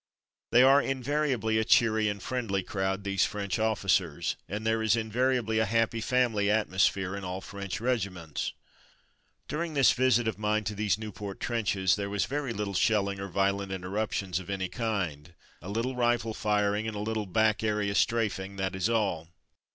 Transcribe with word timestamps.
They 0.51 0.63
are 0.63 0.81
invariably 0.81 1.59
a 1.59 1.63
cheery 1.63 2.09
and 2.09 2.23
friendly 2.23 2.63
crowd, 2.63 3.03
these 3.03 3.23
French 3.23 3.59
officers, 3.59 4.35
and 4.49 4.65
there 4.65 4.81
is 4.81 4.95
invariably 4.95 5.59
a 5.59 5.65
"happy 5.67 6.01
family'' 6.01 6.49
atmosphere 6.49 7.15
in 7.15 7.23
all 7.23 7.39
French 7.39 7.79
regiments. 7.79 8.51
During 9.47 9.75
this 9.75 9.91
visit 9.91 10.27
of 10.27 10.39
mine 10.39 10.63
to 10.63 10.73
these 10.73 10.97
Nieuport 10.97 11.39
trenches 11.39 11.97
there 11.97 12.09
was 12.09 12.25
very 12.25 12.51
little 12.51 12.73
shelling 12.73 13.19
or 13.19 13.27
violent 13.27 13.71
interruptions 13.71 14.39
of 14.39 14.49
any 14.49 14.69
kind— 14.69 15.35
a 15.61 15.69
little 15.69 15.95
rifle 15.95 16.33
firing 16.33 16.87
and 16.87 16.95
a 16.97 16.99
little 16.99 17.27
''back 17.27 17.61
area'' 17.63 17.93
strafing, 17.95 18.55
that 18.55 18.73
was 18.73 18.89
all. 18.89 19.27